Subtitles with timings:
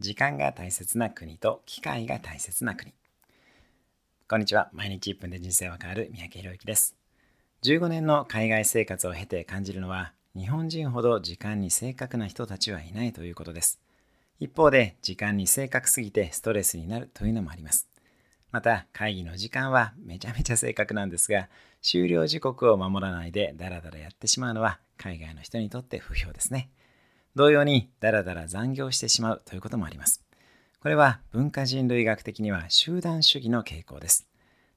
[0.00, 2.94] 時間が大切な国と機会が大切な国。
[4.30, 4.70] こんにちは。
[4.72, 6.96] 毎日1分で人生は変わる三宅宏之です。
[7.64, 13.78] 15年の海外生活を経て感じるのは日本人ほど時間に正確な人たちはいないということです。
[14.38, 17.86] 一方で時間に正確すぎてストレスになるというのもあります。
[18.52, 21.50] また会議の時間はめちゃめちゃ正確なんですが
[21.82, 26.70] 終了時刻を守らないでダラダラやってしまうのは海外の人にとって不評ですね。
[27.36, 30.22] 同様にダラダラ残業してしまうということもあります。
[30.80, 34.26] これは文化人類学的には集団主義の傾向です。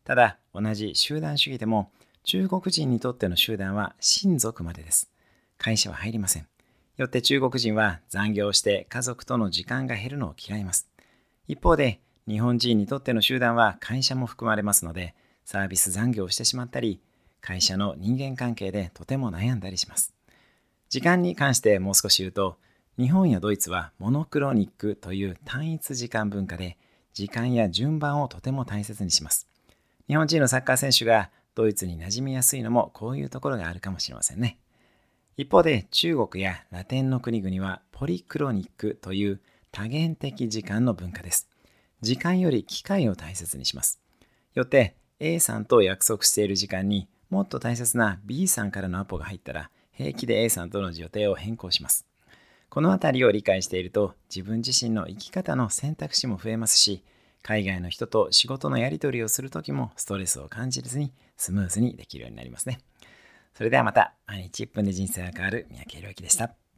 [0.03, 1.91] ただ、同じ集団主義でも
[2.23, 5.09] 中国人にとっての集団は親族までです。
[5.57, 6.47] 会社は入りません。
[6.97, 10.87] よって中国人は残業して家族との時間が減るのを嫌います。
[11.47, 17.01] 一方で、日本人にとっての集団は会社も含まれますので、サービス残業してしまったり、
[17.41, 20.13] 会社の人間関係でとても悩んだりします。
[20.93, 22.59] 時間に関してもう少し言うと、
[22.99, 26.77] 日本やドイツはモノクロニックという単一時間文化で、
[27.13, 29.47] 時間や順番をとても大切にします。
[30.07, 34.59] 日本人のサッカー選手がドイツに馴染みやすいのもこういうところがあるかもしれませんね。
[35.35, 41.49] 一方で中国やラテンの国々はポリクロニックという多元的時間の文化です。
[42.01, 43.99] 時間より機会を大切にします。
[44.53, 52.05] よって A さんと約束している時間にもっと大切な B さんからのアポが入ったら平気で A さんとの予定を変更します。
[52.69, 57.03] この辺りを理解していると自分自身の生き方の選択肢も増えますし、
[57.43, 62.79] 海外の人と仕事のやり取りをする時もストレスを感じずにスムーズにできるようになりますね。
[63.53, 66.62] それではまた毎日1分で人生が変わる三宅宏之でした。